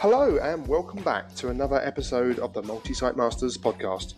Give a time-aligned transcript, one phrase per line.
[0.00, 4.14] Hello, and welcome back to another episode of the Multi Site Masters podcast.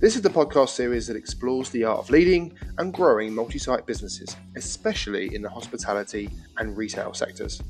[0.00, 3.86] This is the podcast series that explores the art of leading and growing multi site
[3.86, 7.62] businesses, especially in the hospitality and retail sectors.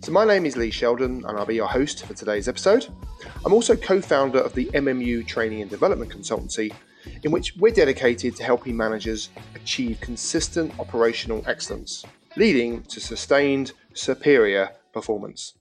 [0.00, 2.88] So, my name is Lee Sheldon, and I'll be your host for today's episode.
[3.44, 6.74] I'm also co founder of the MMU Training and Development Consultancy,
[7.22, 12.04] in which we're dedicated to helping managers achieve consistent operational excellence,
[12.36, 15.54] leading to sustained, superior performance.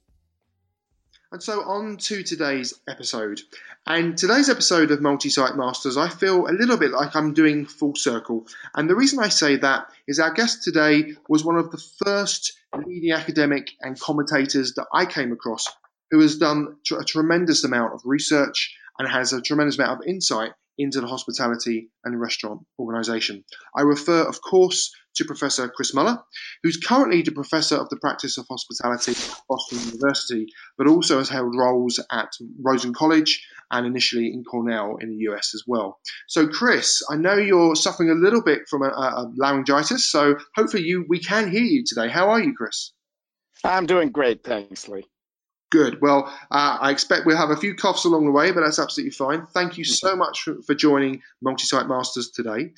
[1.31, 3.41] And so on to today's episode.
[3.85, 7.65] And today's episode of Multi Site Masters, I feel a little bit like I'm doing
[7.65, 8.47] full circle.
[8.73, 12.57] And the reason I say that is our guest today was one of the first
[12.85, 15.67] leading academic and commentators that I came across
[16.11, 20.51] who has done a tremendous amount of research and has a tremendous amount of insight
[20.77, 23.43] into the hospitality and restaurant organisation.
[23.75, 26.21] I refer, of course, to Professor Chris Muller,
[26.63, 31.29] who's currently the Professor of the Practice of Hospitality at Boston University, but also has
[31.29, 32.29] held roles at
[32.61, 35.99] Rosen College and initially in Cornell in the US as well.
[36.27, 40.83] So, Chris, I know you're suffering a little bit from a, a laryngitis, so hopefully
[40.83, 42.09] you we can hear you today.
[42.09, 42.91] How are you, Chris?
[43.63, 45.05] I'm doing great, thanks, Lee.
[45.71, 45.99] Good.
[45.99, 49.11] Well, uh, I expect we'll have a few coughs along the way, but that's absolutely
[49.11, 49.47] fine.
[49.47, 52.71] Thank you so much for, for joining Multi Site Masters today.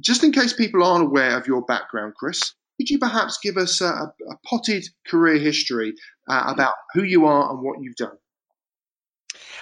[0.00, 3.80] Just in case people aren't aware of your background, Chris, could you perhaps give us
[3.80, 5.94] a, a potted career history
[6.28, 8.16] uh, about who you are and what you've done?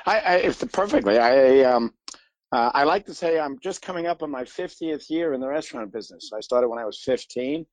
[0.07, 1.19] I, I perfectly.
[1.19, 1.93] I um,
[2.53, 5.49] uh, I like to say I'm just coming up on my 50th year in the
[5.49, 6.31] restaurant business.
[6.35, 7.65] I started when I was 15,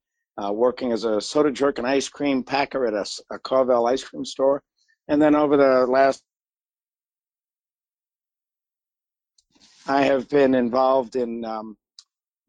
[0.43, 4.03] uh, working as a soda jerk and ice cream packer at a, a Carvel ice
[4.03, 4.61] cream store.
[5.07, 6.21] And then over the last,
[9.87, 11.77] I have been involved in um,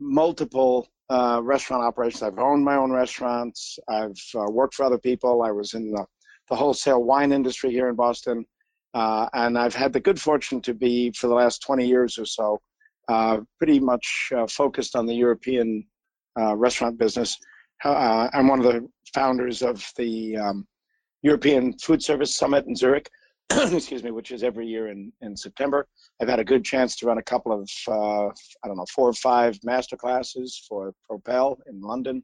[0.00, 2.22] multiple uh, restaurant operations.
[2.22, 3.78] I've owned my own restaurants.
[3.88, 5.42] I've uh, worked for other people.
[5.42, 6.04] I was in the,
[6.48, 8.44] the wholesale wine industry here in Boston.
[8.94, 12.24] Uh, and I've had the good fortune to be, for the last 20 years or
[12.24, 12.60] so,
[13.08, 15.86] uh, pretty much uh, focused on the European
[16.38, 17.38] uh, restaurant business.
[17.84, 20.66] I'm one of the founders of the um,
[21.22, 23.08] European Food Service Summit in Zurich,
[23.72, 25.86] excuse me, which is every year in, in September.
[26.20, 29.08] I've had a good chance to run a couple of, uh, I don't know, four
[29.08, 32.22] or five master classes for Propel in London.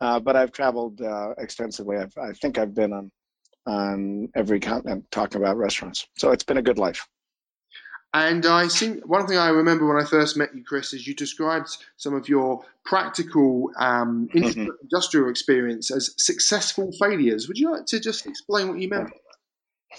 [0.00, 1.96] Uh, but I've traveled uh, extensively.
[1.96, 3.10] I've, I think I've been on
[3.66, 6.06] on every continent talking about restaurants.
[6.18, 7.06] So it's been a good life.
[8.12, 11.14] And I think one thing I remember when I first met you, Chris, is you
[11.14, 14.68] described some of your practical um, mm-hmm.
[14.82, 17.48] industrial experience as successful failures.
[17.48, 19.10] Would you like to just explain what you meant?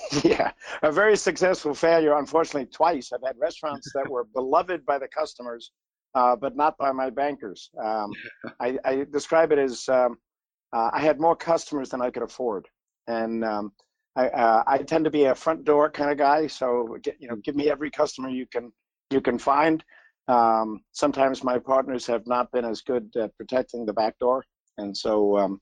[0.24, 0.52] Yeah,
[0.84, 3.12] a very successful failure, unfortunately, twice.
[3.12, 5.72] I've had restaurants that were beloved by the customers,
[6.14, 7.70] uh, but not by my bankers.
[7.84, 8.12] Um,
[8.60, 10.18] I, I, describe it as um,
[10.74, 12.68] uh, I had more customers than I could afford.
[13.08, 13.72] And um,
[14.16, 17.28] I, uh, I tend to be a front door kind of guy, so get, you
[17.28, 18.72] know, give me every customer you can
[19.12, 19.84] you can find.
[20.28, 24.44] Um, sometimes my partners have not been as good at protecting the back door,
[24.78, 25.62] and so um,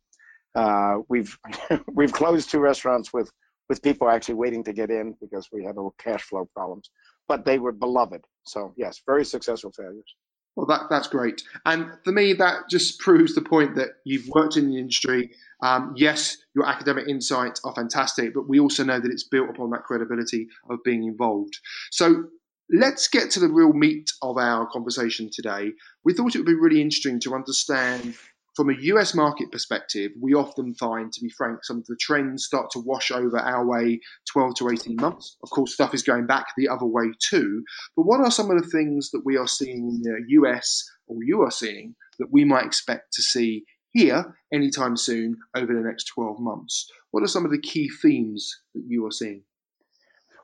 [0.56, 1.38] uh, we've
[1.94, 3.30] we've closed two restaurants with
[3.70, 6.90] with people actually waiting to get in because we had little cash flow problems.
[7.28, 10.16] But they were beloved, so yes, very successful failures.
[10.56, 11.42] Well, that, that's great.
[11.66, 15.32] And for me, that just proves the point that you've worked in the industry.
[15.64, 19.72] Um, yes, your academic insights are fantastic, but we also know that it's built upon
[19.72, 21.58] that credibility of being involved.
[21.92, 22.26] So
[22.72, 25.72] let's get to the real meat of our conversation today.
[26.04, 28.16] We thought it would be really interesting to understand
[28.56, 32.46] from a US market perspective, we often find, to be frank, some of the trends
[32.46, 34.00] start to wash over our way
[34.32, 35.38] 12 to 18 months.
[35.44, 37.64] Of course, stuff is going back the other way too.
[37.96, 41.18] But what are some of the things that we are seeing in the US or
[41.24, 46.06] you are seeing that we might expect to see here anytime soon over the next
[46.14, 46.88] 12 months?
[47.12, 49.44] What are some of the key themes that you are seeing?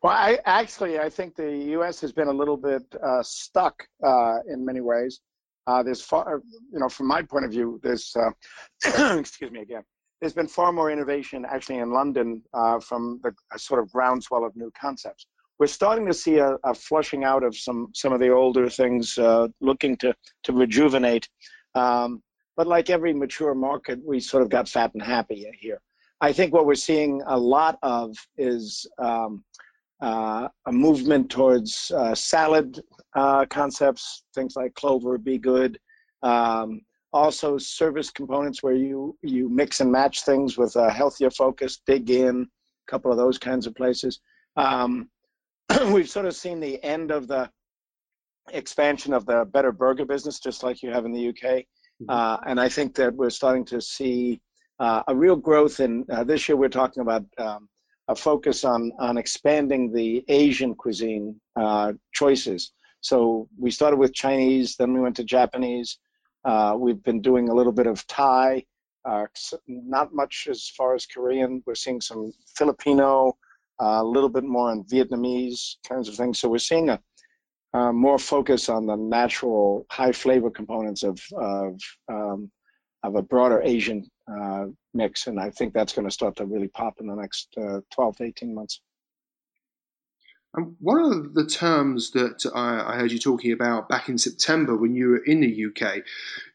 [0.02, 2.00] Well, I actually I think the U.S.
[2.02, 5.20] has been a little bit uh, stuck uh, in many ways.
[5.70, 6.42] Uh, there's far,
[6.74, 8.32] you know, from my point of view, there's, uh,
[9.20, 9.84] excuse me again,
[10.20, 14.56] there's been far more innovation actually in London uh, from the sort of groundswell of
[14.56, 15.28] new concepts.
[15.60, 19.16] We're starting to see a, a flushing out of some some of the older things,
[19.20, 21.30] uh, looking to to rejuvenate.
[21.76, 22.24] Um,
[22.58, 25.82] but like every mature market, we sort of got fat and happy here.
[26.20, 29.69] I think what we're seeing a lot of is um, uh,
[30.02, 32.82] a movement towards uh, salad
[33.16, 35.80] uh, concepts, things like Clover, B.Good.
[36.24, 36.82] Um,
[37.12, 41.82] also, service components where you you mix and match things with a healthier focus.
[41.88, 42.48] Dig Inn,
[42.88, 44.20] a couple of those kinds of places.
[44.56, 45.10] Um,
[45.92, 47.50] we've sort of seen the end of the
[48.52, 51.66] expansion of the better burger business, just like you have in the UK.
[52.02, 52.10] Mm-hmm.
[52.10, 54.40] Uh, and I think that we're starting to see
[54.80, 56.58] uh, a real growth in uh, this year.
[56.58, 57.68] We're talking about um,
[58.10, 62.74] a focus on on expanding the Asian cuisine uh, choices.
[63.02, 66.00] So we started with Chinese, then we went to Japanese.
[66.44, 68.66] Uh, we've been doing a little bit of Thai,
[69.06, 69.26] uh,
[69.68, 71.64] not much as far as Korean.
[71.66, 73.38] We're seeing some Filipino,
[73.82, 76.40] uh, a little bit more on Vietnamese kinds of things.
[76.40, 77.00] So we're seeing a
[77.74, 81.74] uh, more focus on the natural high flavor components of of,
[82.12, 82.52] um,
[83.04, 86.68] of a broader Asian uh, mix, and I think that's going to start to really
[86.68, 88.82] pop in the next uh, 12 to 18 months.
[90.56, 94.76] And one of the terms that I, I heard you talking about back in September
[94.76, 96.04] when you were in the UK,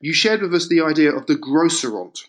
[0.01, 2.25] you shared with us the idea of the grocerant.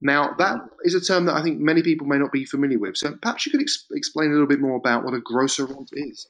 [0.00, 2.96] Now, that is a term that I think many people may not be familiar with.
[2.96, 6.26] So perhaps you could ex- explain a little bit more about what a grocerant is.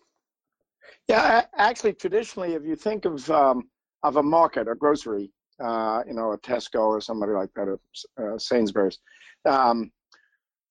[1.07, 3.69] Yeah, actually, traditionally, if you think of um,
[4.03, 5.31] of a market, a grocery,
[5.63, 7.81] uh, you know, a Tesco or somebody like that, or
[8.35, 8.99] uh, Sainsbury's,
[9.45, 9.91] um,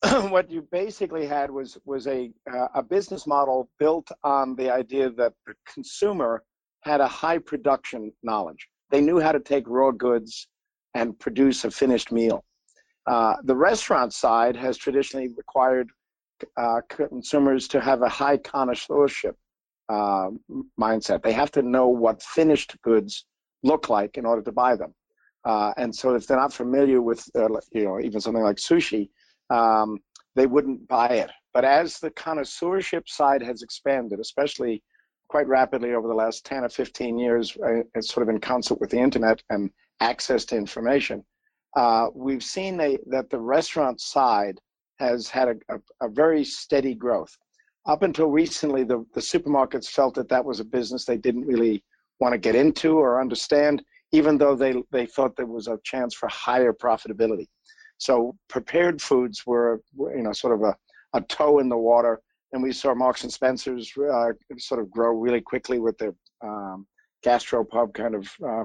[0.29, 5.09] what you basically had was was a uh, a business model built on the idea
[5.09, 6.43] that the consumer
[6.81, 8.67] had a high production knowledge.
[8.91, 10.47] They knew how to take raw goods
[10.93, 12.43] and produce a finished meal.
[13.05, 15.89] Uh, the restaurant side has traditionally required
[16.55, 19.35] uh, consumers to have a high connoisseurship
[19.89, 20.29] uh,
[20.79, 21.23] mindset.
[21.23, 23.25] They have to know what finished goods
[23.67, 24.93] look like in order to buy them.
[25.45, 29.09] Uh, and so if they're not familiar with, uh, you know, even something like sushi,
[29.49, 29.99] um,
[30.35, 31.31] they wouldn't buy it.
[31.53, 34.83] But as the connoisseurship side has expanded, especially
[35.29, 38.79] quite rapidly over the last 10 or 15 years, uh, it's sort of in concert
[38.79, 39.69] with the internet and
[39.99, 41.23] access to information,
[41.75, 44.59] uh, we've seen a, that the restaurant side
[44.99, 47.37] has had a, a, a very steady growth
[47.87, 51.83] up until recently, the, the supermarkets felt that that was a business they didn't really
[52.19, 56.13] want to get into or understand, even though they, they thought there was a chance
[56.13, 57.47] for higher profitability.
[57.97, 60.75] So prepared foods were, you know, sort of a,
[61.13, 62.21] a toe in the water.
[62.53, 66.87] And we saw Marks and Spencer's uh, sort of grow really quickly with their um,
[67.25, 68.63] gastropub kind of uh,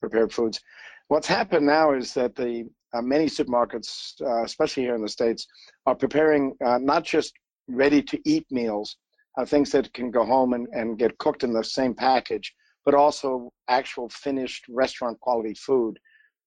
[0.00, 0.60] prepared foods.
[1.08, 5.46] What's happened now is that the uh, many supermarkets, uh, especially here in the states,
[5.86, 7.32] are preparing uh, not just
[7.66, 8.96] ready to eat meals,
[9.36, 12.54] uh, things that can go home and, and get cooked in the same package,
[12.84, 15.98] but also actual finished restaurant quality food,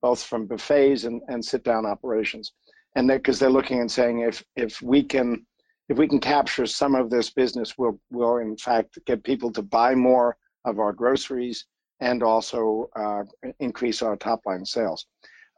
[0.01, 2.53] both from buffets and, and sit down operations.
[2.95, 5.45] And because they're looking and saying if if we can
[5.89, 9.61] if we can capture some of this business, we'll we'll in fact get people to
[9.61, 11.65] buy more of our groceries
[11.99, 13.23] and also uh,
[13.59, 15.05] increase our top line sales.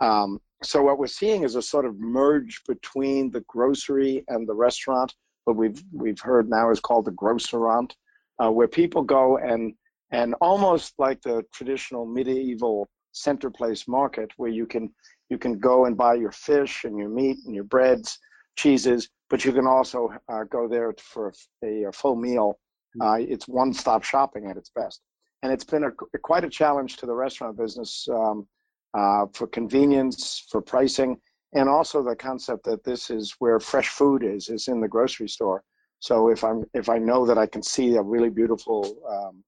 [0.02, 4.54] Um, so what we're seeing is a sort of merge between the grocery and the
[4.54, 5.14] restaurant
[5.50, 7.96] what we've we've heard now is called the grocerant,
[8.38, 9.74] uh, where people go and
[10.12, 14.92] and almost like the traditional medieval center place market, where you can
[15.30, 18.18] you can go and buy your fish and your meat and your breads,
[18.58, 21.32] cheeses, but you can also uh, go there for
[21.64, 22.60] a, a full meal.
[22.96, 23.02] Hmm.
[23.02, 25.02] Uh, it's one-stop shopping at its best,
[25.44, 28.48] and it's been a, quite a challenge to the restaurant business um,
[28.96, 31.20] uh, for convenience, for pricing,
[31.54, 35.28] and also the concept that this is where fresh food is is in the grocery
[35.28, 35.64] store
[36.00, 39.44] so if i'm if i know that i can see a really beautiful um,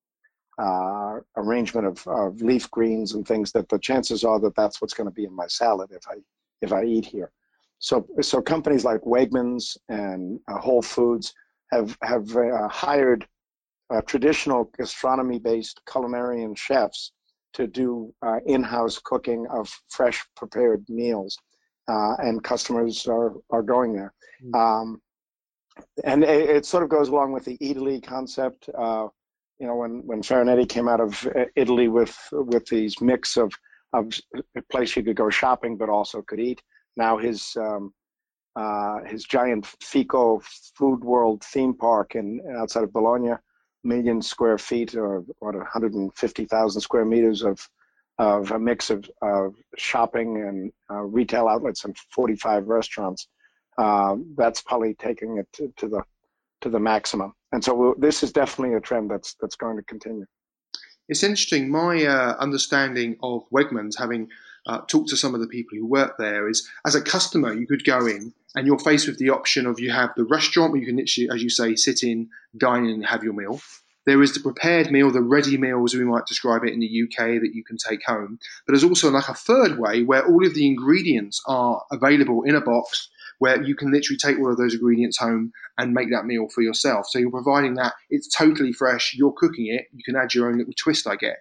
[0.61, 4.93] uh, arrangement of, of leaf greens and things that the chances are that that's what's
[4.93, 6.15] going to be in my salad if i
[6.61, 7.31] if i eat here
[7.79, 11.33] so so companies like wegmans and uh, whole foods
[11.71, 13.27] have have uh, hired
[13.89, 17.11] uh, traditional gastronomy based culinarian chefs
[17.53, 21.37] to do uh, in-house cooking of fresh prepared meals
[21.87, 24.13] uh, and customers are, are going there.
[24.43, 24.55] Mm-hmm.
[24.55, 25.01] Um,
[26.03, 28.69] and it, it, sort of goes along with the Eataly concept.
[29.61, 33.53] You know, when when Farinetti came out of uh, Italy with with these mix of
[33.93, 34.11] of
[34.55, 36.63] a place you could go shopping but also could eat.
[36.97, 37.93] Now his um,
[38.55, 40.41] uh, his giant Fico
[40.75, 43.33] Food World theme park in outside of Bologna,
[43.83, 47.69] million square feet or what 150,000 square meters of
[48.17, 53.27] of a mix of, of shopping and uh, retail outlets and 45 restaurants.
[53.77, 56.03] Uh, that's probably taking it to, to, the
[56.61, 57.33] to the maximum.
[57.51, 60.25] And so we'll, this is definitely a trend that's that's going to continue.
[61.09, 61.69] It's interesting.
[61.69, 64.29] My uh, understanding of Wegmans, having
[64.65, 67.67] uh, talked to some of the people who work there, is as a customer you
[67.67, 70.81] could go in and you're faced with the option of you have the restaurant where
[70.81, 73.59] you can literally, as you say, sit in, dine in, and have your meal
[74.05, 77.03] there is the prepared meal, the ready meal, as we might describe it in the
[77.03, 78.39] UK, that you can take home.
[78.65, 82.55] But there's also like a third way where all of the ingredients are available in
[82.55, 83.09] a box
[83.41, 86.61] where you can literally take all of those ingredients home and make that meal for
[86.61, 87.07] yourself.
[87.09, 89.15] So you're providing that it's totally fresh.
[89.15, 89.87] You're cooking it.
[89.91, 91.37] You can add your own little twist, I get,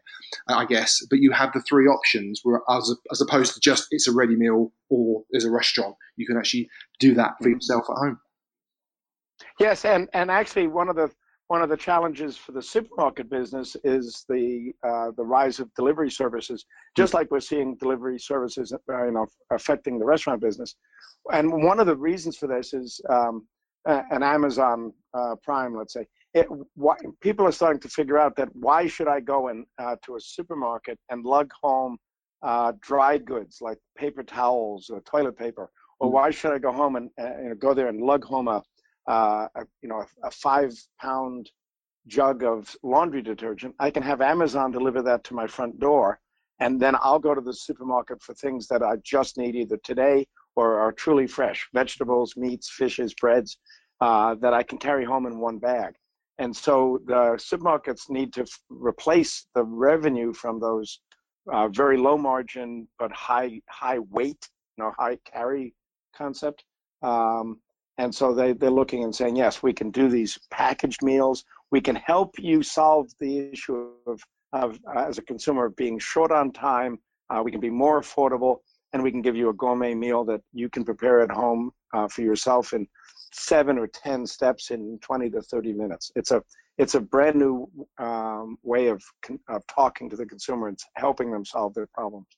[0.48, 1.04] uh, I guess.
[1.10, 4.34] But you have the three options, where as, as opposed to just it's a ready
[4.34, 5.94] meal or there's a restaurant.
[6.16, 8.18] You can actually do that for yourself at home.
[9.58, 11.10] Yes, and and actually one of the
[11.50, 16.08] one of the challenges for the supermarket business is the uh, the rise of delivery
[16.08, 16.64] services,
[16.96, 20.76] just like we're seeing delivery services, uh, you know, affecting the restaurant business.
[21.32, 23.48] And one of the reasons for this is um,
[23.84, 26.06] an Amazon uh, Prime, let's say.
[26.34, 29.96] It, why, people are starting to figure out that why should I go in uh,
[30.04, 31.98] to a supermarket and lug home
[32.44, 36.12] uh, dried goods like paper towels or toilet paper, or mm.
[36.12, 38.62] why should I go home and you know, go there and lug home a
[39.08, 41.50] uh, a, you know, a, a five pound
[42.06, 46.20] jug of laundry detergent, I can have Amazon deliver that to my front door.
[46.58, 50.26] And then I'll go to the supermarket for things that I just need either today
[50.56, 53.58] or are truly fresh vegetables, meats, fishes, breads
[54.00, 55.94] uh, that I can carry home in one bag.
[56.38, 61.00] And so the supermarkets need to f- replace the revenue from those
[61.52, 65.74] uh, very low margin but high high weight, you know, high carry
[66.14, 66.64] concept
[67.02, 67.58] um,
[68.00, 71.44] and so they, they're looking and saying, yes, we can do these packaged meals.
[71.70, 74.22] We can help you solve the issue of,
[74.54, 76.98] of uh, as a consumer, of being short on time.
[77.28, 78.60] Uh, we can be more affordable,
[78.94, 82.08] and we can give you a gourmet meal that you can prepare at home uh,
[82.08, 82.88] for yourself in
[83.34, 86.10] seven or 10 steps in 20 to 30 minutes.
[86.16, 86.42] It's a,
[86.78, 89.02] it's a brand new um, way of,
[89.50, 92.28] of talking to the consumer and helping them solve their problems.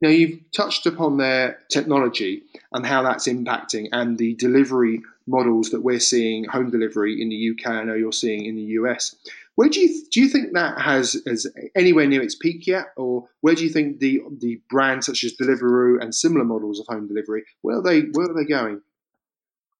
[0.00, 5.82] Now, you've touched upon their technology and how that's impacting and the delivery models that
[5.82, 9.14] we're seeing, home delivery in the UK, I know you're seeing in the US.
[9.54, 11.46] Where do you do you think that has has
[11.76, 15.34] anywhere near its peak yet, or where do you think the the brands such as
[15.36, 18.80] Deliveroo and similar models of home delivery where are they where are they going?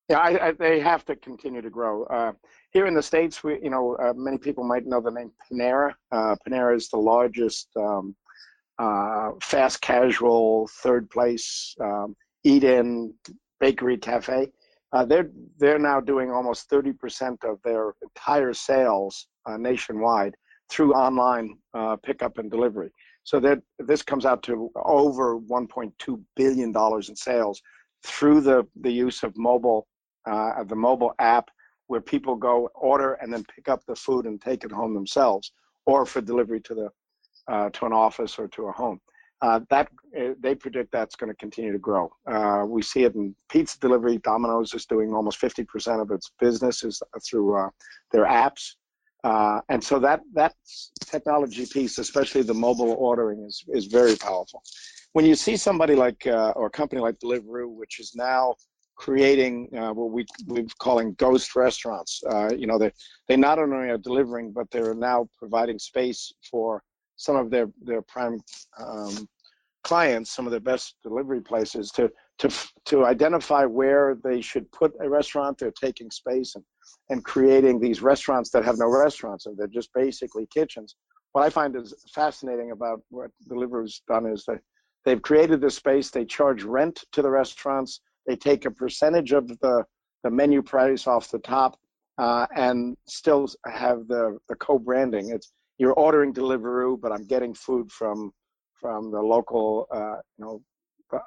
[0.09, 2.05] Yeah, I, I, they have to continue to grow.
[2.05, 2.33] Uh,
[2.71, 5.95] here in the states, we you know uh, many people might know the name Panera.
[6.13, 8.15] Uh, Panera is the largest um,
[8.79, 13.15] uh, fast casual, third place, um, eat in,
[13.61, 14.49] bakery, cafe.
[14.93, 20.35] Uh, they're they're now doing almost 30% of their entire sales uh, nationwide
[20.71, 22.91] through online uh, pickup and delivery.
[23.25, 27.61] So that this comes out to over 1.2 billion dollars in sales
[28.05, 29.87] through the the use of mobile
[30.27, 31.49] uh, the mobile app
[31.87, 35.53] where people go order and then pick up the food and take it home themselves,
[35.87, 36.89] or for delivery to the
[37.49, 39.01] uh, to an office or to a home.
[39.43, 42.11] Uh, that uh, they predict that's going to continue to grow.
[42.27, 44.17] Uh, we see it in pizza delivery.
[44.19, 47.69] Domino's is doing almost 50% of its business is through uh,
[48.13, 48.75] their apps,
[49.69, 50.55] and so that that
[51.01, 54.63] technology piece, especially the mobile ordering, is is very powerful.
[55.13, 58.55] When you see somebody like or a company like Deliveroo, which is now
[58.97, 62.23] creating uh, what we we're calling ghost restaurants.
[62.29, 62.93] Uh, you know, they
[63.29, 66.83] they not only are delivering, but they're now providing space for
[67.25, 68.41] some of their their prime
[68.79, 69.29] um,
[69.83, 72.51] clients, some of their best delivery places, to to
[72.87, 75.59] to identify where they should put a restaurant.
[75.59, 76.65] They're taking space and
[77.11, 80.97] and creating these restaurants that have no restaurants, and they're just basically kitchens.
[81.33, 84.61] What I find is fascinating about what Deliveroo's done is that
[85.05, 86.11] they've created this space.
[86.11, 88.01] They charge rent to the restaurants.
[88.27, 89.85] They take a percentage of the
[90.23, 91.79] the menu price off the top,
[92.19, 95.31] uh, and still have the the co-branding.
[95.31, 98.33] It's you're ordering Deliveroo, but I'm getting food from
[98.81, 100.63] from the local, uh, you know,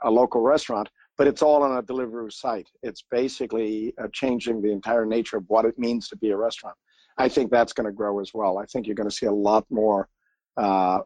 [0.04, 0.90] a local restaurant.
[1.18, 2.70] But it's all on a Deliveroo site.
[2.84, 6.76] It's basically uh, changing the entire nature of what it means to be a restaurant.
[7.18, 8.60] I think that's going to grow as well.
[8.60, 10.08] I think you're going to see a lot more
[10.56, 11.00] uh,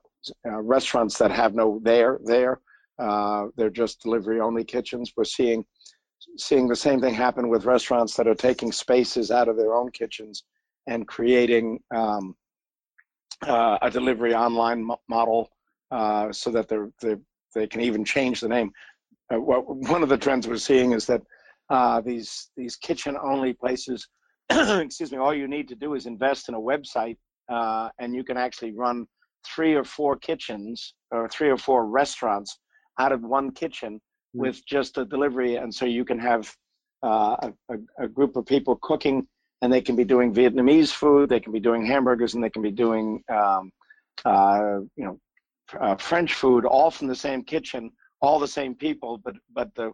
[0.45, 2.59] uh restaurants that have no there there.
[2.99, 5.13] Uh, they're just delivery only kitchens.
[5.15, 5.65] We're seeing
[6.37, 9.89] seeing the same thing happen with restaurants that are taking spaces out of their own
[9.91, 10.43] kitchens
[10.87, 12.35] and creating um,
[13.47, 15.49] uh, a delivery online model
[15.91, 17.19] uh, so that they're, they're,
[17.53, 18.71] they can even change the name.
[19.33, 21.21] Uh, what, one of the trends we're seeing is that
[21.69, 24.07] uh, these these kitchen only places,
[24.49, 27.17] excuse me, all you need to do is invest in a website
[27.51, 29.05] uh, and you can actually run
[29.45, 32.57] three or four kitchens or three or four restaurants
[32.99, 34.39] out of one kitchen mm-hmm.
[34.39, 35.55] with just a delivery.
[35.55, 36.53] And so you can have
[37.03, 39.27] uh, a, a, group of people cooking
[39.61, 42.61] and they can be doing Vietnamese food, they can be doing hamburgers, and they can
[42.61, 43.71] be doing um,
[44.25, 45.19] uh, you know
[45.79, 47.91] uh, French food, all from the same kitchen,
[48.21, 49.91] all the same people, but but the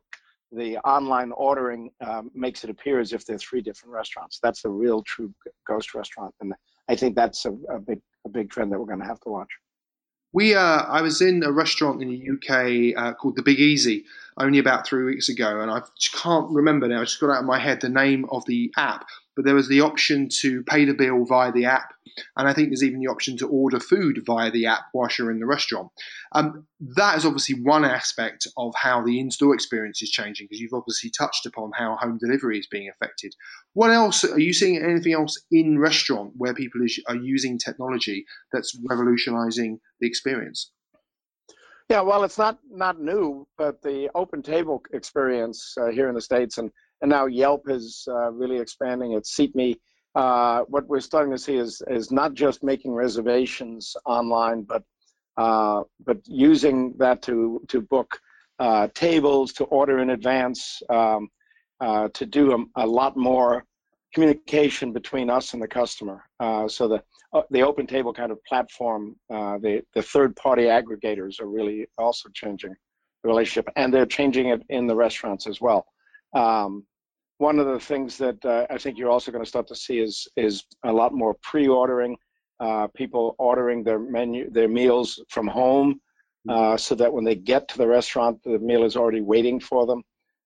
[0.51, 4.39] the online ordering um, makes it appear as if they're three different restaurants.
[4.41, 5.33] That's the real true
[5.67, 6.53] ghost restaurant, and
[6.87, 9.29] I think that's a, a big a big trend that we're going to have to
[9.29, 9.49] watch.
[10.33, 14.03] We, uh, I was in a restaurant in the UK uh, called the Big Easy
[14.37, 15.81] only about three weeks ago, and I
[16.13, 17.01] can't remember now.
[17.01, 19.07] I just got out of my head the name of the app,
[19.37, 21.93] but there was the option to pay the bill via the app.
[22.35, 25.29] And I think there's even the option to order food via the app whilst you're
[25.29, 25.89] in the restaurant.
[26.31, 26.65] Um,
[26.95, 30.73] that is obviously one aspect of how the in store experience is changing because you've
[30.73, 33.35] obviously touched upon how home delivery is being affected.
[33.73, 38.75] What else are you seeing anything else in restaurant where people are using technology that's
[38.89, 40.71] revolutionizing the experience?
[41.89, 46.57] Yeah, well, it's not not new, but the OpenTable experience uh, here in the states,
[46.57, 46.69] and
[47.01, 49.75] and now Yelp is uh, really expanding its SeatMe.
[50.15, 54.83] Uh, what we're starting to see is is not just making reservations online, but
[55.37, 58.19] uh, but using that to to book
[58.59, 61.29] uh, tables, to order in advance, um,
[61.79, 63.63] uh, to do a, a, lot more
[64.15, 66.23] communication between us and the customer.
[66.67, 71.47] so the uh, the OpenTable kind of platform, uh, the, the third party aggregators are
[71.47, 72.73] really also changing
[73.23, 75.85] the relationship and they're changing it in the restaurants as well.
[76.33, 76.85] Um,
[77.37, 79.99] one of the things that uh, I think you're also going to start to see
[79.99, 82.17] is is a lot more pre-ordering,
[82.59, 86.01] uh, people ordering their menu, their meals from home,
[86.49, 89.85] uh, so that when they get to the restaurant, the meal is already waiting for
[89.85, 90.01] them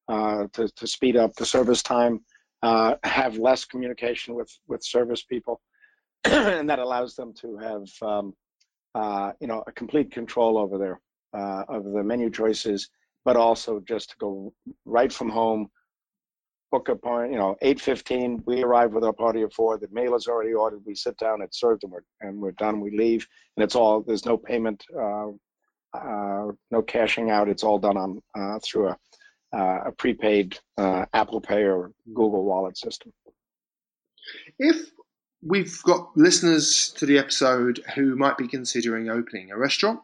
[0.09, 2.19] uh, to, to speed up the service time,
[3.03, 5.61] have less communication with with service people.
[6.25, 8.33] and that allows them to have um,
[8.93, 10.99] uh, you know a complete control over their
[11.33, 12.89] uh, of the menu choices,
[13.25, 14.53] but also just to go
[14.85, 15.69] right from home,
[16.71, 17.31] book a point.
[17.31, 19.77] You know, eight fifteen, we arrive with our party of four.
[19.77, 20.81] The meal is already ordered.
[20.85, 22.81] We sit down, it's served, and we're and we're done.
[22.81, 24.01] We leave, and it's all.
[24.01, 25.27] There's no payment, uh,
[25.93, 27.49] uh no cashing out.
[27.49, 28.97] It's all done on uh, through a
[29.53, 33.11] uh, a prepaid Apple Pay or Google Wallet system.
[34.57, 34.91] If
[35.41, 39.99] we've got listeners to the episode who might be considering opening a restaurant.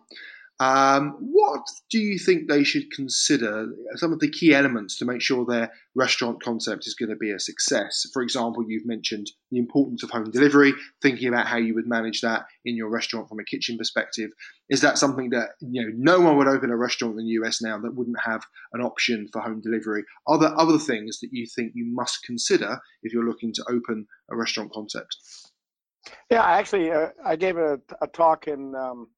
[0.59, 3.67] Um, what do you think they should consider?
[3.95, 7.29] Some of the key elements to make sure their restaurant concept is going to be
[7.29, 8.07] a success.
[8.11, 12.21] For example, you've mentioned the importance of home delivery, thinking about how you would manage
[12.21, 14.31] that in your restaurant from a kitchen perspective.
[14.69, 17.61] Is that something that you know no one would open a restaurant in the US
[17.61, 20.03] now that wouldn't have an option for home delivery?
[20.25, 24.08] Are there other things that you think you must consider if you're looking to open
[24.32, 25.17] a restaurant concept?
[26.32, 29.10] Yeah, actually, uh, I gave a, a talk in um,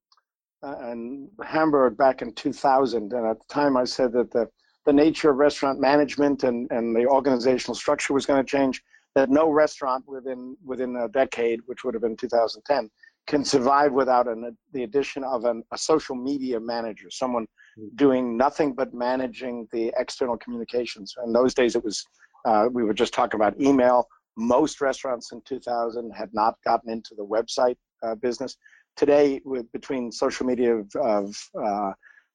[0.64, 4.48] uh, in Hamburg back in 2000, and at the time I said that the
[4.86, 8.82] the nature of restaurant management and, and the organizational structure was going to change.
[9.16, 12.90] That no restaurant within within a decade, which would have been 2010,
[13.28, 17.46] can survive without an, the addition of an, a social media manager, someone
[17.78, 17.88] hmm.
[17.96, 21.16] doing nothing but managing the external communications.
[21.26, 22.06] In those days, it was
[22.46, 24.08] uh, we were just talking about email.
[24.38, 28.58] Most restaurants in 2000 had not gotten into the website uh, business
[28.96, 31.92] today with between social media of, of uh,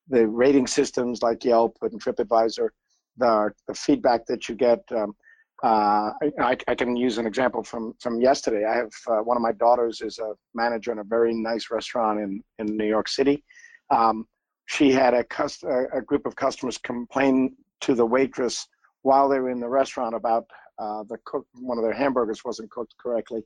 [0.08, 2.68] the rating systems like Yelp and TripAdvisor,
[3.16, 4.80] the, the feedback that you get.
[4.94, 5.14] Um,
[5.62, 8.66] uh, I, I, can use an example from from yesterday.
[8.66, 12.20] I have uh, one of my daughters is a manager in a very nice restaurant
[12.20, 13.42] in in New York City.
[13.90, 14.26] Um,
[14.66, 18.66] she had a, cust- a group of customers complain to the waitress
[19.02, 20.46] while they were in the restaurant about
[20.78, 23.42] uh, the cook one of their hamburgers wasn't cooked correctly,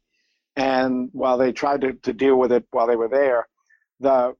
[0.59, 3.47] and while they tried to, to deal with it while they were there,
[4.01, 4.35] the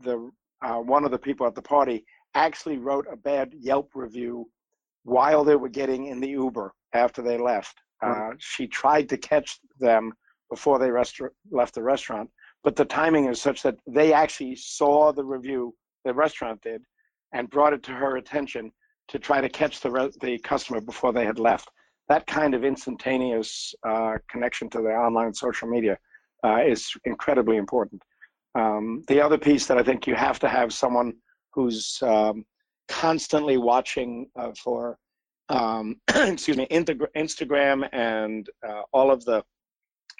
[0.00, 0.30] the
[0.62, 4.48] uh, one of the people at the party actually wrote a bad Yelp review
[5.04, 7.74] while they were getting in the Uber after they left.
[8.02, 10.12] Uh, she tried to catch them
[10.50, 12.30] before they left the restaurant,
[12.64, 16.82] but the timing is such that they actually saw the review the restaurant did
[17.32, 18.72] and brought it to her attention
[19.08, 21.70] to try to catch the re- the customer before they had left
[22.12, 25.96] that kind of instantaneous uh, connection to the online social media
[26.44, 28.02] uh, is incredibly important.
[28.54, 31.14] Um, the other piece that I think you have to have someone
[31.54, 32.44] who's um,
[32.86, 34.98] constantly watching uh, for,
[35.48, 39.42] um, excuse me, Instagram and uh, all of the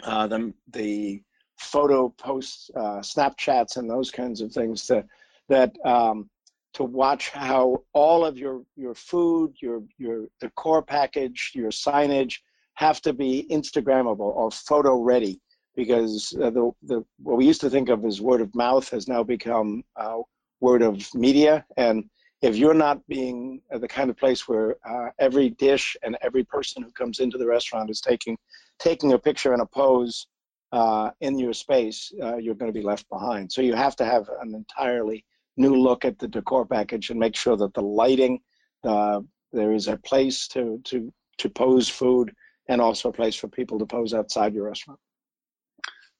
[0.02, 1.22] uh, the, the
[1.58, 5.04] photo posts, uh, Snapchats, and those kinds of things that
[5.50, 6.30] that um,
[6.74, 12.38] to watch how all of your your food, your your decor package, your signage
[12.74, 15.40] have to be Instagrammable or photo ready
[15.76, 19.08] because uh, the the what we used to think of as word of mouth has
[19.08, 20.18] now become uh,
[20.60, 22.04] word of media and
[22.42, 26.82] if you're not being the kind of place where uh, every dish and every person
[26.82, 28.36] who comes into the restaurant is taking
[28.78, 30.26] taking a picture and a pose
[30.72, 33.52] uh, in your space, uh, you're going to be left behind.
[33.52, 35.24] So you have to have an entirely
[35.56, 38.40] new look at the decor package and make sure that the lighting,
[38.84, 39.20] uh,
[39.52, 42.32] there is a place to, to, to pose food
[42.68, 45.00] and also a place for people to pose outside your restaurant.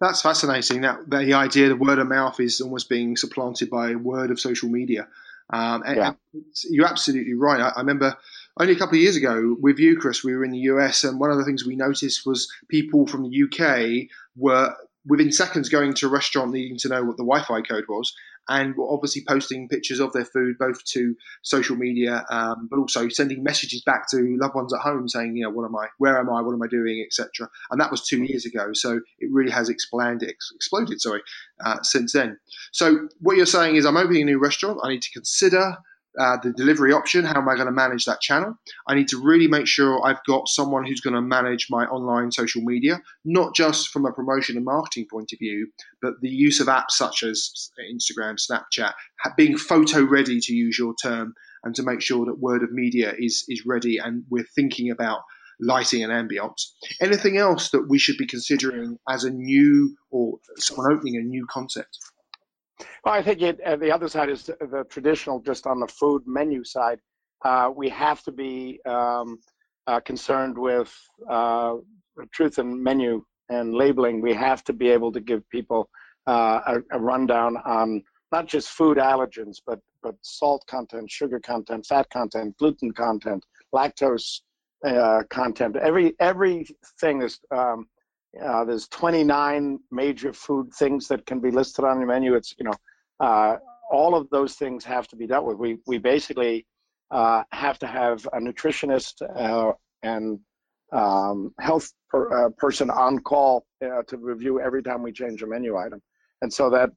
[0.01, 0.81] That's fascinating.
[0.81, 4.69] That the idea that word of mouth is almost being supplanted by word of social
[4.69, 5.07] media.
[5.51, 6.15] Um, yeah.
[6.71, 7.61] you're absolutely right.
[7.61, 8.17] I, I, remember
[8.59, 11.21] only a couple of years ago with you, Chris, we were in the US, and
[11.21, 14.75] one of the things we noticed was people from the UK were
[15.07, 18.15] within seconds going to a restaurant needing to know what the Wi-Fi code was,
[18.49, 23.09] and were obviously posting pictures of their food both to social media, um, but also
[23.09, 26.19] sending messages back to loved ones at home saying, you know, what am I, where
[26.19, 27.49] am I, what am I doing, etc.
[27.71, 31.23] And that was two years ago, so it really has expanded, exploded, sorry,
[31.65, 32.39] uh, since then.
[32.73, 34.81] So what you're saying is, I'm opening a new restaurant.
[34.83, 35.77] I need to consider
[36.19, 37.25] uh, the delivery option.
[37.25, 38.57] How am I going to manage that channel?
[38.87, 42.33] I need to really make sure I've got someone who's going to manage my online
[42.33, 45.69] social media, not just from a promotion and marketing point of view,
[46.01, 48.93] but the use of apps such as Instagram, Snapchat,
[49.37, 53.15] being photo ready to use your term, and to make sure that word of media
[53.17, 55.21] is is ready and we're thinking about
[55.61, 56.73] lighting and ambience.
[57.01, 61.47] Anything else that we should be considering as a new or someone opening a new
[61.49, 61.99] concept?
[63.05, 66.23] Well, I think it, uh, the other side is the, traditional, just on the food
[66.27, 67.01] menu side.
[67.45, 69.39] Uh, we have to be um,
[69.87, 70.93] uh, concerned with
[71.29, 71.75] uh,
[72.33, 74.21] truth and menu and labeling.
[74.21, 75.89] We have to be able to give people
[76.27, 81.85] uh, a, a, rundown on not just food allergens, but but salt content, sugar content,
[81.87, 84.41] fat content, gluten content, lactose
[84.87, 85.77] uh, content.
[85.77, 87.87] Every everything is um,
[88.41, 92.35] uh, there's 29 major food things that can be listed on your menu.
[92.35, 92.75] It's you know
[93.21, 93.59] uh,
[93.91, 95.59] all of those things have to be dealt with.
[95.59, 96.67] We we basically
[97.11, 100.39] uh, have to have a nutritionist uh, and
[100.93, 105.47] um, health per, uh, person on call uh, to review every time we change a
[105.47, 106.01] menu item,
[106.41, 106.91] and so that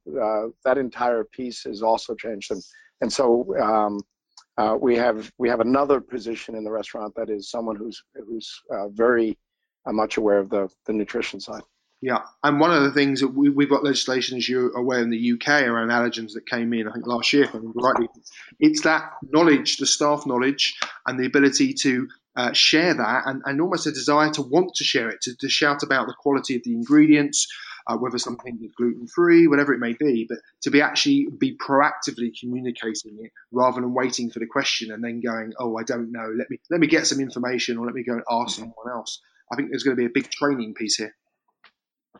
[0.64, 2.50] that entire piece is also changed.
[2.50, 2.62] And
[3.02, 7.76] and so um, we have we have another position in the restaurant that is someone
[7.76, 8.58] who's who's
[8.92, 9.36] very
[9.86, 11.62] I'm much aware of the, the nutrition side.
[12.02, 15.10] Yeah, and one of the things that we, have got legislation, as you're aware, in
[15.10, 18.08] the UK around allergens that came in, I think last year, if I remember rightly.
[18.60, 23.60] It's that knowledge, the staff knowledge, and the ability to uh, share that, and, and
[23.62, 26.62] almost a desire to want to share it, to, to shout about the quality of
[26.64, 27.48] the ingredients,
[27.86, 31.56] uh, whether something is gluten free, whatever it may be, but to be actually be
[31.56, 36.12] proactively communicating it rather than waiting for the question and then going, oh, I don't
[36.12, 38.64] know, let me let me get some information or let me go and ask mm-hmm.
[38.64, 39.20] someone else.
[39.52, 41.14] I think there's going to be a big training piece here.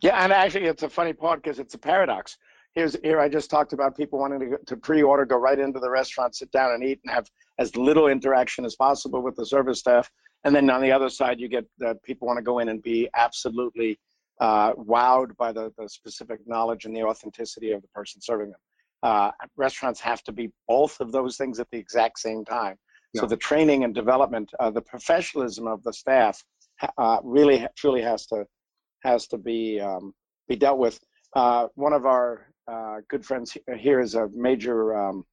[0.02, 2.36] Yeah, and actually, it's a funny part because it's a paradox.
[2.74, 5.90] Here's here I just talked about people wanting to to pre-order, go right into the
[5.90, 9.78] restaurant, sit down and eat, and have as little interaction as possible with the service
[9.78, 10.10] staff.
[10.44, 12.82] And then on the other side, you get that people want to go in and
[12.82, 13.98] be absolutely
[14.40, 18.60] uh, wowed by the, the specific knowledge and the authenticity of the person serving them.
[19.02, 22.76] Uh, restaurants have to be both of those things at the exact same time.
[23.12, 23.22] Yeah.
[23.22, 26.42] So the training and development, uh, the professionalism of the staff
[26.98, 28.44] uh, really truly has to
[29.02, 30.12] has to be um,
[30.48, 30.98] be dealt with.
[31.34, 35.24] Uh, one of our uh, good friends here is a major um,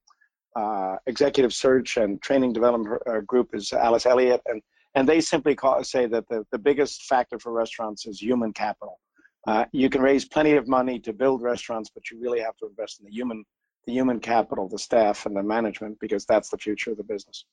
[0.56, 4.62] uh, executive search and training development uh, group is Alice Elliott, and
[4.94, 9.00] and they simply call, say that the, the biggest factor for restaurants is human capital.
[9.46, 12.66] Uh, you can raise plenty of money to build restaurants, but you really have to
[12.66, 13.44] invest in the human
[13.86, 17.44] the human capital, the staff, and the management because that's the future of the business.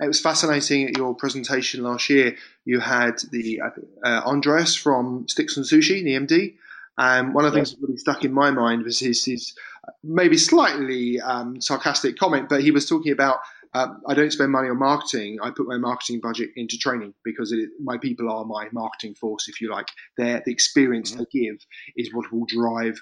[0.00, 2.36] It was fascinating at your presentation last year.
[2.64, 6.54] You had the uh, Andreas from Sticks and Sushi, the MD.
[6.96, 7.70] Um, one of the yes.
[7.70, 9.54] things that really stuck in my mind was his, his
[10.02, 13.38] maybe slightly um, sarcastic comment, but he was talking about
[13.74, 15.38] um, I don't spend money on marketing.
[15.42, 19.48] I put my marketing budget into training because it, my people are my marketing force,
[19.48, 19.88] if you like.
[20.16, 21.24] Their the experience mm-hmm.
[21.32, 21.56] they give
[21.96, 22.96] is what will drive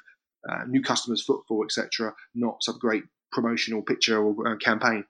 [0.48, 2.14] uh, new customers' footfall, etc.
[2.34, 5.04] Not some great promotional picture or uh, campaign.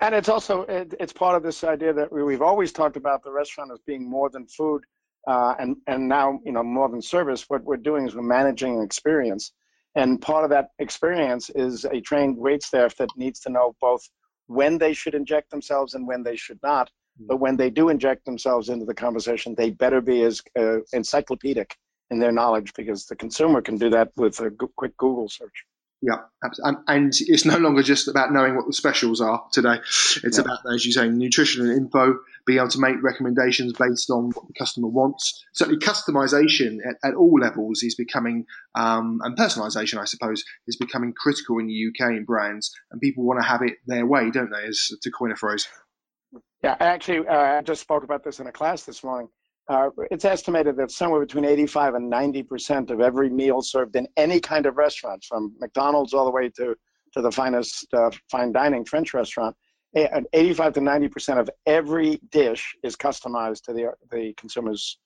[0.00, 3.22] And it's also it, it's part of this idea that we, have always talked about
[3.22, 4.84] the restaurant as being more than food,
[5.26, 7.48] uh, and and now you know more than service.
[7.48, 9.52] What we're doing is we're managing an experience,
[9.94, 14.08] and part of that experience is a trained wait staff that needs to know both
[14.46, 16.90] when they should inject themselves and when they should not.
[17.18, 17.26] Hmm.
[17.28, 21.76] But when they do inject themselves into the conversation, they better be as uh, encyclopedic
[22.10, 25.64] in their knowledge because the consumer can do that with a quick Google search.
[26.06, 26.18] Yeah,
[26.86, 29.78] and it's no longer just about knowing what the specials are today.
[30.22, 30.44] It's yeah.
[30.44, 34.46] about, as you say, nutrition and info, being able to make recommendations based on what
[34.46, 35.44] the customer wants.
[35.52, 41.12] Certainly, customization at, at all levels is becoming, um, and personalization, I suppose, is becoming
[41.12, 44.52] critical in the UK in brands, and people want to have it their way, don't
[44.52, 44.68] they?
[44.68, 45.66] As to coin a phrase.
[46.62, 49.28] Yeah, actually, uh, I just spoke about this in a class this morning.
[49.68, 54.06] Uh, it's estimated that somewhere between 85 and 90 percent of every meal served in
[54.16, 56.76] any kind of restaurant, from McDonald's all the way to,
[57.14, 59.56] to the finest uh, fine dining French restaurant,
[59.96, 64.98] 85 to 90 percent of every dish is customized to the, the consumer's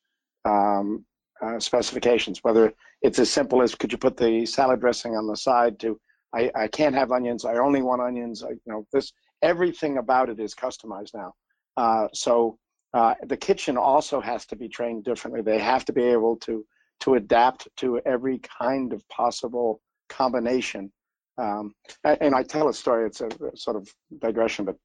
[0.45, 1.05] um,
[1.43, 5.37] uh, specifications, whether it's as simple as could you put the salad dressing on the
[5.37, 5.99] side to
[6.35, 10.29] I, I can't have onions, I only want onions, I, you know, this everything about
[10.29, 11.33] it is customized now.
[11.77, 12.59] Uh, so
[12.93, 15.43] uh, the kitchen also has to be trained differently.
[15.43, 16.65] They have to be able to
[17.01, 20.93] to adapt to every kind of possible combination.
[21.39, 21.73] Um,
[22.05, 23.07] and I tell a story.
[23.07, 24.77] It's a, sort of digression, but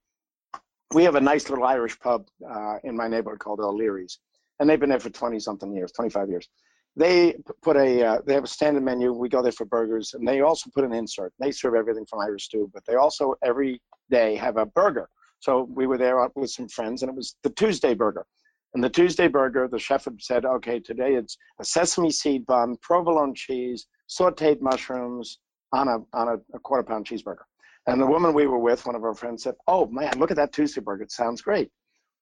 [0.93, 4.19] we have a nice little Irish pub uh, in my neighborhood called O'Leary's,
[4.59, 6.47] and they've been there for 20 something years, 25 years.
[6.95, 9.11] They put a uh, they have a standard menu.
[9.11, 11.33] We go there for burgers, and they also put an insert.
[11.39, 15.09] They serve everything from Irish stew, but they also every day have a burger.
[15.45, 18.25] So we were there with some friends, and it was the Tuesday burger.
[18.73, 22.77] And the Tuesday burger, the chef had said, okay, today it's a sesame seed bun,
[22.81, 25.38] provolone cheese, sauteed mushrooms
[25.71, 27.45] on a on a, a quarter pound cheeseburger.
[27.86, 30.38] And the woman we were with, one of our friends, said, "Oh man, look at
[30.38, 31.03] that Tuesday burger.
[31.03, 31.69] It sounds great."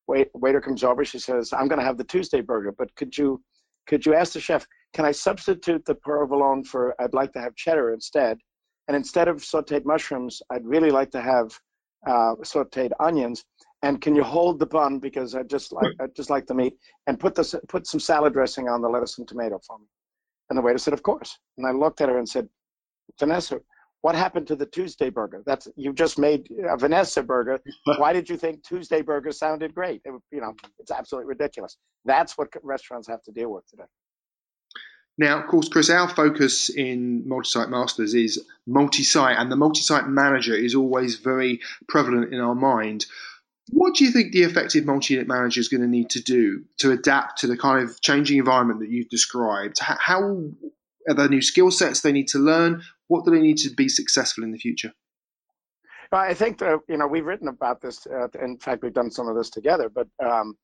[0.05, 1.05] Wait, waiter comes over.
[1.05, 3.41] She says, "I'm going to have the Tuesday burger, but could you
[3.87, 6.93] could you ask the chef, can I substitute the provolone for?
[6.99, 8.37] I'd like to have cheddar instead,
[8.89, 11.57] and instead of sautéed mushrooms, I'd really like to have
[12.07, 13.45] uh, sautéed onions.
[13.81, 16.75] And can you hold the bun because I just like I just like the meat
[17.07, 19.85] and put this put some salad dressing on the lettuce and tomato for me."
[20.49, 22.47] And the waiter said, "Of course." And I looked at her and said,
[23.19, 23.59] "Vanessa,
[24.03, 25.43] what happened to the Tuesday burger?
[25.45, 27.59] That's you just made a Vanessa burger.
[27.97, 30.01] Why did you think Tuesday burger sounded great?
[30.03, 31.77] It, you know, it's absolutely ridiculous.
[32.03, 33.85] That's what restaurants have to deal with today.
[35.17, 40.55] Now, of course, Chris, our focus in multi-site masters is multi-site, and the multi-site manager
[40.55, 43.05] is always very prevalent in our mind.
[43.69, 46.91] What do you think the effective multi-unit manager is going to need to do to
[46.91, 49.77] adapt to the kind of changing environment that you've described?
[49.79, 50.23] How
[51.07, 52.81] are there new skill sets they need to learn?
[53.07, 54.93] What do they need to be successful in the future?
[56.11, 58.05] I think that, you know we've written about this.
[58.05, 59.89] Uh, in fact, we've done some of this together.
[59.89, 60.57] But um,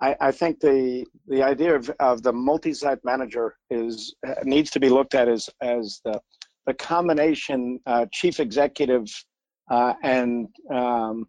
[0.00, 4.80] I, I, think the the idea of, of the multi-site manager is uh, needs to
[4.80, 6.20] be looked at as as the
[6.66, 9.06] the combination uh, chief executive
[9.70, 11.26] uh, and um,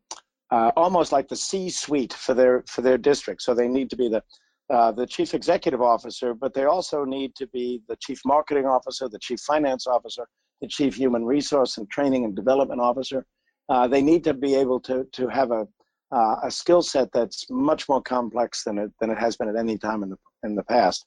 [0.51, 3.41] uh, almost like the C-suite for their for their district.
[3.41, 4.23] So they need to be the
[4.69, 9.07] uh, the chief executive officer, but they also need to be the chief marketing officer,
[9.07, 10.27] the chief finance officer,
[10.61, 13.25] the chief human resource and training and development officer.
[13.69, 15.67] Uh, they need to be able to to have a
[16.11, 19.77] a skill set that's much more complex than it than it has been at any
[19.77, 21.05] time in the in the past.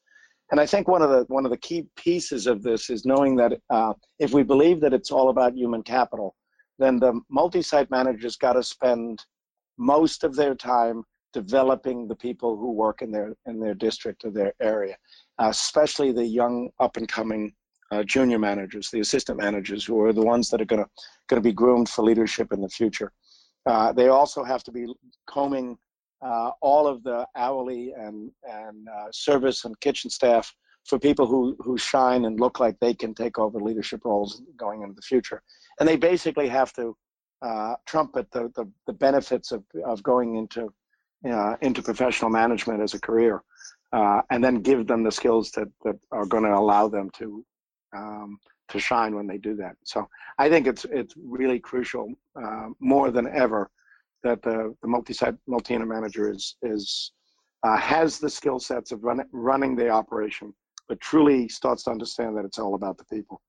[0.51, 3.37] And I think one of the one of the key pieces of this is knowing
[3.37, 6.35] that uh, if we believe that it's all about human capital,
[6.79, 9.25] then the multi-site managers got to spend
[9.79, 14.31] most of their time developing the people who work in their in their district or
[14.31, 14.97] their area,
[15.41, 17.53] uh, especially the young up and coming
[17.93, 20.89] uh, junior managers, the assistant managers, who are the ones that are going to
[21.29, 23.13] going to be groomed for leadership in the future.
[23.67, 24.87] Uh, they also have to be
[25.27, 25.77] combing
[26.23, 30.55] uh, all of the hourly and and uh, service and kitchen staff
[30.87, 34.83] for people who who shine and look like they can take over leadership roles going
[34.83, 35.43] into the future.
[35.79, 36.97] And they basically have to
[37.43, 40.73] uh, trumpet the, the, the benefits of of going into
[41.31, 43.43] uh, into professional management as a career,
[43.93, 47.45] and then give them the skills that, that are going to allow them to
[47.95, 48.39] um,
[48.71, 49.77] to shine when they do that.
[49.85, 53.71] So I think it's it's really crucial uh, more than ever
[54.23, 57.13] that the, the multi-site multi-unit manager is is
[57.63, 60.55] uh, has the skill sets of run, running the operation,
[60.89, 63.41] but truly starts to understand that it's all about the people.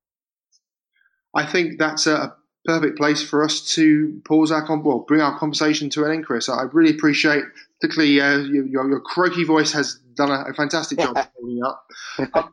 [1.33, 5.89] I think that's a perfect place for us to pause our well, bring our conversation
[5.91, 6.49] to an end, Chris.
[6.49, 7.43] I really appreciate,
[7.79, 11.85] particularly uh, your, your, croaky voice has done a, a fantastic job holding up.
[12.33, 12.43] Uh,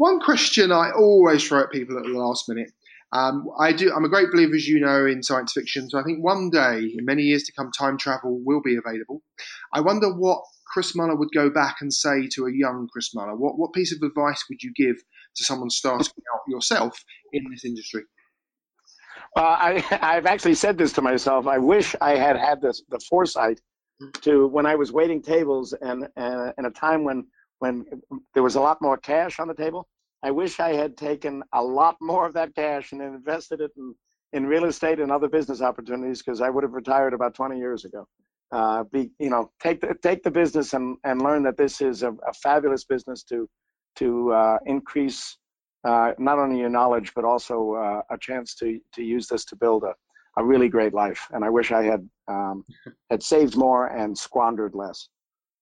[0.00, 2.72] one question I always throw at people at the last minute.
[3.12, 3.92] Um, I do.
[3.94, 5.90] I'm a great believer, as you know, in science fiction.
[5.90, 9.20] So I think one day, in many years to come, time travel will be available.
[9.74, 10.40] I wonder what
[10.72, 13.36] Chris Muller would go back and say to a young Chris Muller.
[13.36, 14.96] What what piece of advice would you give
[15.36, 18.04] to someone starting out yourself in this industry?
[19.36, 21.46] Uh, I, I've actually said this to myself.
[21.46, 23.60] I wish I had had this, the foresight
[24.22, 27.26] to when I was waiting tables and uh, in a time when
[27.60, 27.84] when
[28.34, 29.86] there was a lot more cash on the table.
[30.22, 33.94] I wish I had taken a lot more of that cash and invested it in,
[34.32, 37.84] in real estate and other business opportunities because I would have retired about 20 years
[37.84, 38.06] ago.
[38.52, 42.02] Uh, be you know take the take the business and and learn that this is
[42.02, 43.48] a, a fabulous business to
[43.94, 45.38] to uh, increase
[45.84, 49.54] uh, not only your knowledge but also uh, a chance to to use this to
[49.54, 49.94] build a,
[50.36, 51.28] a really great life.
[51.30, 52.64] And I wish I had um,
[53.08, 55.08] had saved more and squandered less.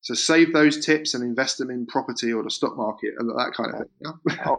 [0.00, 3.52] So save those tips and invest them in property or the stock market and that
[3.56, 4.36] kind of thing.
[4.36, 4.54] Yeah?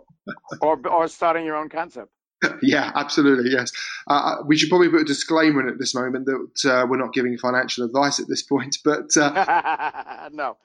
[0.62, 2.12] or, or starting your own concept.
[2.62, 3.52] yeah, absolutely.
[3.52, 3.72] Yes,
[4.10, 6.98] uh, uh, we should probably put a disclaimer in at this moment that uh, we're
[6.98, 8.78] not giving financial advice at this point.
[8.84, 10.58] But uh, no,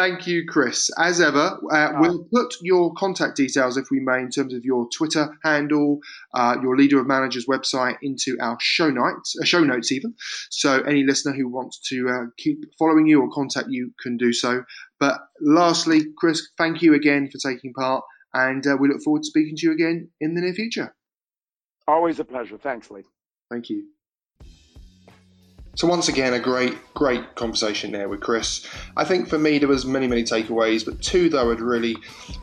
[0.00, 0.90] Thank you, Chris.
[0.96, 4.88] As ever, uh, we'll put your contact details, if we may, in terms of your
[4.88, 6.00] Twitter handle,
[6.32, 10.14] uh, your Leader of Managers website, into our show notes, uh, show notes even.
[10.48, 14.32] So any listener who wants to uh, keep following you or contact you can do
[14.32, 14.64] so.
[14.98, 19.28] But lastly, Chris, thank you again for taking part, and uh, we look forward to
[19.28, 20.94] speaking to you again in the near future.
[21.86, 22.56] Always a pleasure.
[22.56, 23.04] Thanks, Lee.
[23.50, 23.84] Thank you.
[25.76, 28.66] So once again, a great, great conversation there with Chris.
[28.96, 31.96] I think for me there was many, many takeaways, but two that I would really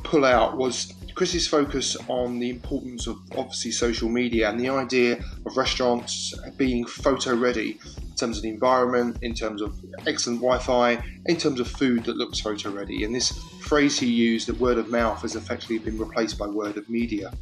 [0.04, 5.20] pull out was Chris's focus on the importance of obviously social media and the idea
[5.46, 11.04] of restaurants being photo ready in terms of the environment, in terms of excellent Wi-Fi,
[11.26, 13.04] in terms of food that looks photo ready.
[13.04, 13.32] And this
[13.68, 17.34] phrase he used, that word of mouth, has effectively been replaced by word of media.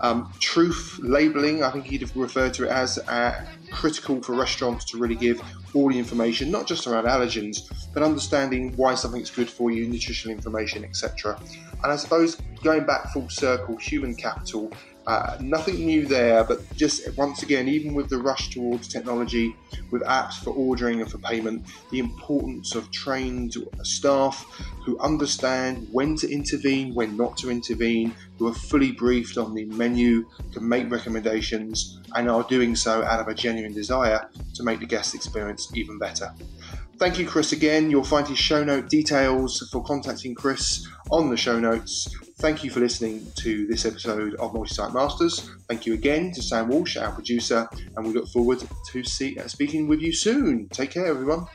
[0.00, 4.84] Um, truth labeling, I think he'd have referred to it as uh, critical for restaurants
[4.86, 5.42] to really give
[5.74, 10.36] all the information, not just around allergens, but understanding why something's good for you, nutritional
[10.36, 11.38] information, etc.
[11.82, 14.72] And I suppose going back full circle, human capital
[15.06, 19.54] uh, nothing new there, but just once again, even with the rush towards technology,
[19.90, 24.46] with apps for ordering and for payment, the importance of trained staff
[24.84, 29.64] who understand when to intervene, when not to intervene, who are fully briefed on the
[29.66, 34.80] menu, can make recommendations, and are doing so out of a genuine desire to make
[34.80, 36.30] the guest experience even better.
[36.98, 37.90] Thank you, Chris, again.
[37.90, 42.08] You'll find his show note details for contacting Chris on the show notes.
[42.38, 45.50] Thank you for listening to this episode of Multi-Site Masters.
[45.68, 49.48] Thank you again to Sam Walsh, our producer, and we look forward to see, uh,
[49.48, 50.68] speaking with you soon.
[50.68, 51.46] Take care, everyone.